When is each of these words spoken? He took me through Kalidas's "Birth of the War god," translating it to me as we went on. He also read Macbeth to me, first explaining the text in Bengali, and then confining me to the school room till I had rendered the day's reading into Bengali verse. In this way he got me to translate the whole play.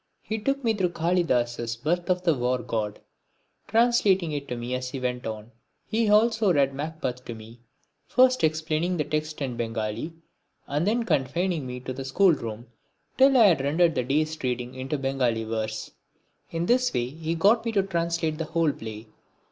He 0.23 0.39
took 0.39 0.63
me 0.63 0.73
through 0.73 0.93
Kalidas's 0.93 1.75
"Birth 1.75 2.09
of 2.09 2.23
the 2.23 2.33
War 2.33 2.57
god," 2.57 2.99
translating 3.67 4.31
it 4.31 4.47
to 4.47 4.57
me 4.57 4.73
as 4.73 4.91
we 4.91 4.99
went 4.99 5.27
on. 5.27 5.51
He 5.85 6.09
also 6.09 6.51
read 6.51 6.73
Macbeth 6.73 7.23
to 7.25 7.35
me, 7.35 7.59
first 8.07 8.43
explaining 8.43 8.97
the 8.97 9.03
text 9.03 9.43
in 9.43 9.57
Bengali, 9.57 10.13
and 10.65 10.87
then 10.87 11.03
confining 11.03 11.67
me 11.67 11.79
to 11.81 11.93
the 11.93 12.03
school 12.03 12.33
room 12.33 12.65
till 13.15 13.37
I 13.37 13.45
had 13.45 13.61
rendered 13.61 13.93
the 13.93 14.01
day's 14.03 14.41
reading 14.41 14.73
into 14.73 14.97
Bengali 14.97 15.43
verse. 15.43 15.91
In 16.49 16.65
this 16.65 16.91
way 16.91 17.05
he 17.05 17.35
got 17.35 17.63
me 17.63 17.71
to 17.73 17.83
translate 17.83 18.39
the 18.39 18.45
whole 18.45 18.71
play. 18.71 19.05